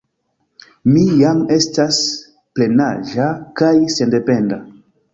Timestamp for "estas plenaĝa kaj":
1.57-3.73